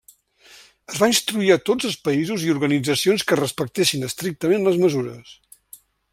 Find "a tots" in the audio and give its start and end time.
1.55-1.89